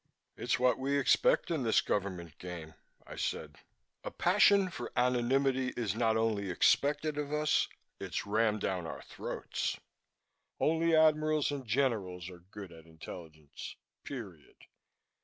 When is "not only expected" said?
5.93-7.19